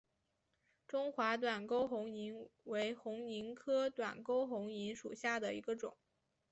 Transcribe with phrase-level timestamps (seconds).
[0.87, 5.95] 中华短沟红萤为红萤科短沟红萤属下的一个种。